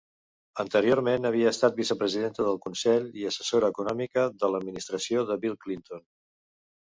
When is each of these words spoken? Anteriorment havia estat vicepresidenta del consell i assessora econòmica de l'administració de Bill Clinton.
Anteriorment 0.61 1.27
havia 1.29 1.51
estat 1.55 1.75
vicepresidenta 1.81 2.45
del 2.47 2.57
consell 2.63 3.05
i 3.21 3.27
assessora 3.33 3.69
econòmica 3.75 4.25
de 4.45 4.51
l'administració 4.55 5.25
de 5.33 5.39
Bill 5.45 5.61
Clinton. 5.67 6.05